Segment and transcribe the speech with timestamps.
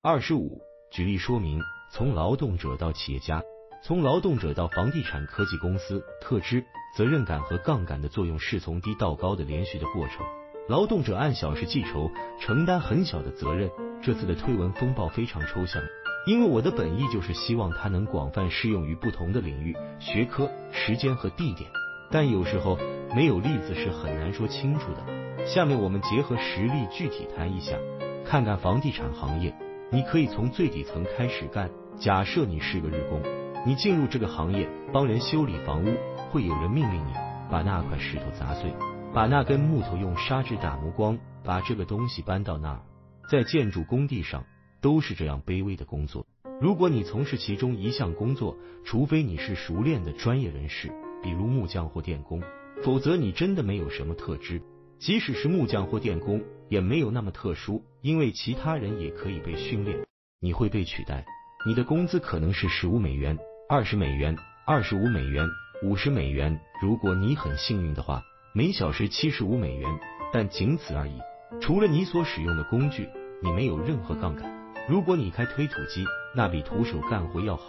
[0.00, 0.60] 二十五，
[0.92, 1.60] 举例说明，
[1.90, 3.42] 从劳动者到企业家，
[3.82, 6.64] 从劳动者到房地产科技公司，特支、
[6.96, 10.24] 责任感和杠杆的作用是从低到高的连续的过程。
[10.68, 12.08] 劳动者按小时计酬，
[12.40, 13.68] 承担很小的责任。
[14.00, 15.82] 这次的推文风暴非常抽象，
[16.28, 21.68] 因为我的本意就是希望它能广泛适用于不同的领域、学科、时间和地点。
[22.08, 22.78] 但有时候
[23.16, 25.44] 没有例子是很难说清楚的。
[25.44, 27.76] 下面我们结合实例具体谈一下，
[28.24, 29.52] 看看房地产行业。
[29.90, 31.70] 你可以从最底层开始干。
[31.98, 33.22] 假设你是个日工，
[33.66, 35.96] 你进入这个行业帮人修理房屋，
[36.30, 37.12] 会有人命令你
[37.50, 38.70] 把那块石头砸碎。
[39.14, 42.82] 把那根木头用砂纸打磨光，把这个东西搬到那儿。
[43.30, 44.44] 在建筑工地上
[44.82, 46.26] 都是这样卑微的工作。
[46.60, 52.42] 如果你从事其中一项工作，除非你是熟练的专业人士，比如木匠或电工，
[52.84, 54.60] 否则你真的没有什么特质。
[54.98, 59.98] 即使是木匠或电工，也没有那么特殊，因为其他人也可以被训练。
[60.40, 61.24] 你会被取代。
[61.66, 63.38] 你的工资可能是十五美元、
[63.68, 65.48] 二十美元、二十五美元、
[65.82, 66.60] 五十美元。
[66.82, 68.22] 如果你很幸运的话。
[68.54, 70.00] 每小时七十五美元，
[70.32, 71.20] 但仅此而已。
[71.60, 73.08] 除了你所使用的工具，
[73.40, 74.50] 你没有任何杠杆。
[74.88, 76.04] 如果你开推土机，
[76.34, 77.68] 那比徒手干活要好。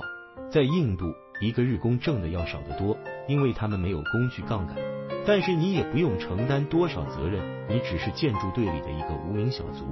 [0.49, 4.75] 在印度，一个日工挣的要少得多，因为他们没有工具杠杆。
[5.25, 9.85] 但是你也不用承担多少责任，你只是建筑队里的一个无名小卒。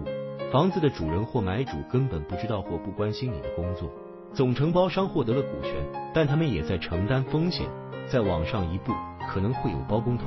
[0.51, 3.91] 房子的主人或买主根本不知道或不关心你的工作。
[4.33, 5.73] 总承包商获得了股权，
[6.13, 7.67] 但他们也在承担风险。
[8.07, 8.93] 再往上一步，
[9.29, 10.25] 可能会有包工头。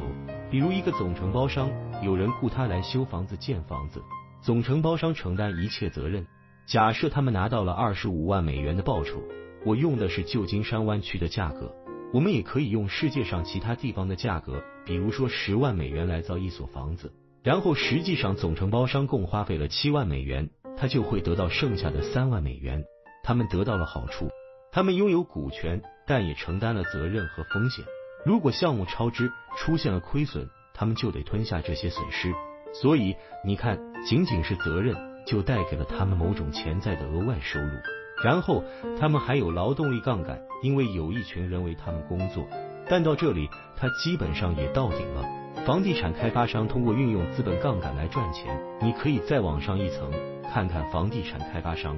[0.50, 1.70] 比如一个总承包商，
[2.02, 4.02] 有人雇他来修房子、建房子，
[4.42, 6.26] 总承包商承担一切责任。
[6.66, 9.22] 假设他们拿到了二十五万美元的报酬，
[9.64, 11.74] 我用的是旧金山湾区的价格，
[12.12, 17.12] 我们也可以用世界上其他地方的价格，比如说十万美元来造一所房子。
[17.42, 22.84] 然后实际上总承包商共花费了七万美元，他就会得到剩下的三万美元。
[23.22, 24.30] 他们得到了好处，
[24.72, 27.84] 他们拥有股权，但也承担了责任和风险。
[28.24, 32.34] 如果项目超支，出现了亏损，他们就得吞下这些损失。
[32.72, 34.96] 所以你看，仅仅是责任
[35.26, 37.72] 就带给了他们某种潜在的额外收入。
[38.22, 38.62] 然后
[38.98, 42.46] 他们还有劳动力杠杆，因为有一群人为他们工作。
[42.88, 45.24] 但到这里，他基本上也到顶了。
[45.66, 48.58] 房地产开发商通过运用资本杠杆来赚钱。
[48.80, 50.10] 你可以再往上一层，
[50.52, 51.96] 看看房地产开发商，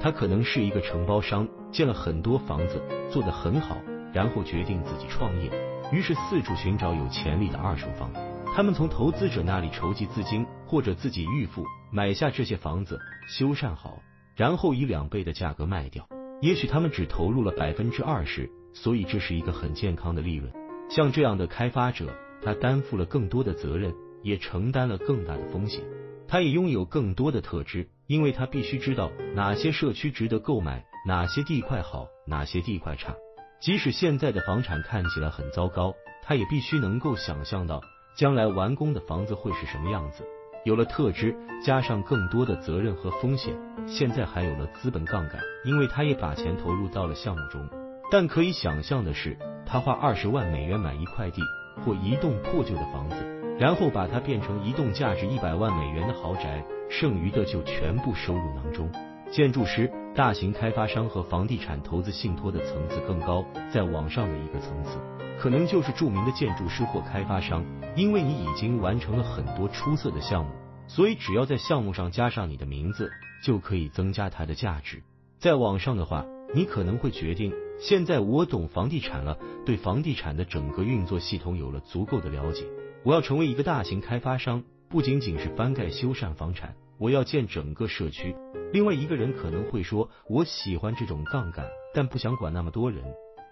[0.00, 3.76] 他可能是一个承包商，建了很多房子，做得很好。
[4.12, 5.50] 然后决定自己创业，
[5.90, 8.12] 于是四处寻找有潜力的二手房。
[8.54, 12.96] 他们从投资者那里筹集资金，或者自己预付买下这些房子，
[13.28, 13.98] 修缮好，
[14.36, 16.08] 然后以两倍的价格卖掉。
[16.40, 20.52] 也许他们只投入了百分之二十，所以这是一个很健康的利润。
[20.90, 25.82] 像这样的开发者，他担负了更多的责任，也承担了更大的风险。
[26.28, 33.14] 他也拥有更多的特质，因为他必须知道哪些社区值得购买，哪些地块好，哪些地块差。
[33.60, 37.80] 即使现在的房产看起来很糟糕，他也必须能够想象到
[38.16, 40.24] 将来完工的房子会是什么样子。
[40.64, 43.54] 有了特支，加上更多的责任和风险，
[43.86, 47.68] 现在还有了资本杠杆，因为他也把钱投入到了项目中。
[48.10, 49.36] 但可以想象的是，
[49.66, 51.42] 他花二十万美元买一块地
[51.84, 53.16] 或一栋破旧的房子，
[53.58, 58.90] 然后把它变成一栋价值一百万美元的豪宅，剩余的就全部收入囊中。
[59.34, 64.96] 建筑师、大型开发商和房地产投资信托的层次更高，在往上的一个层次，
[65.40, 67.64] 可能就是著名的建筑师或开发商。
[67.96, 70.52] 因为你已经完成了很多出色的项目，
[70.86, 73.10] 所以只要在项目上加上你的名字，
[73.44, 75.02] 就可以增加它的价值。
[75.40, 76.24] 再往上的话，
[76.54, 82.66] 你可能会决定，现在我懂房地产了，对房地产的整个运作系统有了足够的了解，
[83.02, 86.76] 我要成为一个大型开发商，不仅仅是翻盖修缮房产。
[86.98, 88.34] 我要建整个社区。
[88.72, 93.04] 另外一个人可能会说，我喜欢这种杠杆，但不想管那么多人。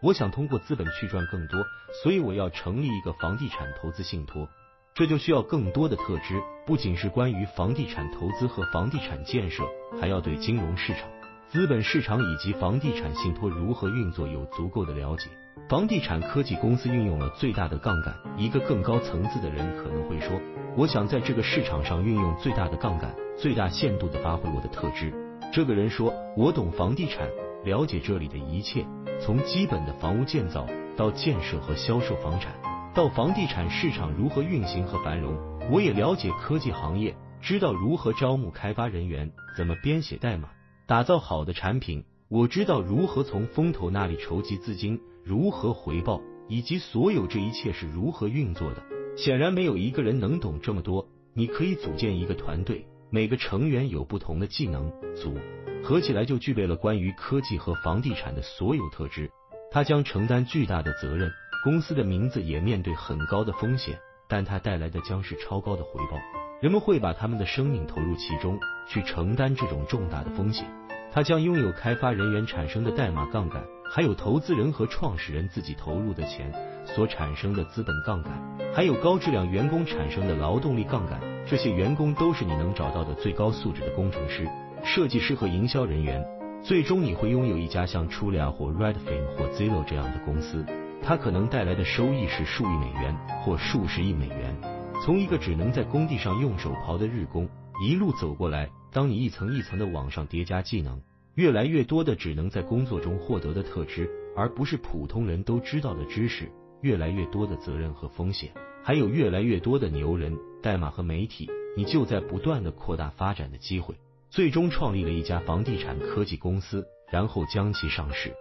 [0.02, 1.64] 我想通过资本去赚更多，
[2.02, 4.48] 所以我要成立一个房地产投资信托。
[4.94, 9.64] 这就需要更多的特质，不仅是关于房地产投资和房地产建设，
[10.00, 11.08] 还要对金融市场、
[11.52, 15.28] 资本市场以及房地产信托如何运作有足够的了解。
[15.68, 18.16] 房地产科技公司运用了最大的杠杆。
[18.38, 20.40] 一个更高层次的人可能会说，
[20.78, 23.14] 我想在这个市场上运用最大的杠杆。
[23.36, 25.12] 最大限度的发挥我的特质。
[25.52, 27.28] 这个人说：“我懂房地产，
[27.66, 28.86] 了解这里的一切，
[29.20, 30.66] 从基本的房屋建造
[30.96, 32.54] 到建设和销售房产，
[32.94, 35.36] 到房地产市场如何运行和繁荣。
[35.70, 40.48] 我也了解科技行业，知道如何招募开发人员，怎么编写代码，
[40.86, 42.04] 打造好的产品。
[42.28, 48.82] 我知道如何从风投那里筹集资金，如何回报，以及所有这一切是如何运作的。
[49.16, 51.06] 显然没有一个人能懂这么多。
[51.34, 55.36] 你可以组建一个团队。”每个成员有不同的技能组，
[55.84, 59.30] 合起来就具备了关于科技和房地产的所有特质。
[59.70, 61.30] 它将承担巨大的责任，
[61.62, 66.41] 公司的名字也面对很高的风险，但它带来的将是超高的回报。
[66.62, 68.56] 人们会把他们的生命投入其中，
[68.86, 70.64] 去承担这种重大的风险。
[71.12, 73.60] 它将拥有开发人员产生的代码杠杆，
[73.90, 76.52] 还有投资人和创始人自己投入的钱
[76.86, 78.32] 所产生的资本杠杆，
[78.72, 81.20] 还有高质量员工产生的劳动力杠杆。
[81.44, 84.48] 这些员工都是你能找到的最高素质的工程师、
[84.84, 86.24] 设计师和营销人员。
[86.62, 90.64] 最终你会拥有一家像 Trulia 或 Redfin 或 Zillow 这样的公司，
[91.02, 94.56] 它可能带来的收益是数亿美元或数十亿美元。
[95.04, 97.48] 从一个只能在工地上用手刨的日工
[97.84, 101.02] 一路走过来，当你一层一层的往上叠加技能，
[101.34, 106.48] 越来越多的只能在工作中获得的特质，而不是普通人都知道的知识，
[106.82, 108.52] 越来越多的责任和风险，
[108.84, 113.96] 还有越来越多的牛人、代码和媒体，你就在不断的扩大发展的机会。
[114.30, 118.32] 最终创立了一家房地产科技公司，然后将其上市。